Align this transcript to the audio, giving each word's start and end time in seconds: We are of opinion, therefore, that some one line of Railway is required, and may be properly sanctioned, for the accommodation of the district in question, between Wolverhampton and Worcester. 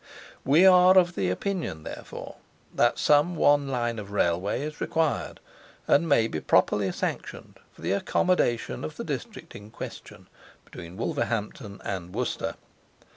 We 0.43 0.65
are 0.65 0.97
of 0.97 1.15
opinion, 1.15 1.83
therefore, 1.83 2.37
that 2.73 2.97
some 2.97 3.35
one 3.35 3.67
line 3.67 3.99
of 3.99 4.09
Railway 4.09 4.63
is 4.63 4.81
required, 4.81 5.39
and 5.87 6.09
may 6.09 6.27
be 6.27 6.39
properly 6.39 6.91
sanctioned, 6.91 7.59
for 7.71 7.81
the 7.83 7.91
accommodation 7.91 8.83
of 8.83 8.97
the 8.97 9.03
district 9.03 9.53
in 9.53 9.69
question, 9.69 10.27
between 10.65 10.97
Wolverhampton 10.97 11.81
and 11.85 12.15
Worcester. 12.15 12.55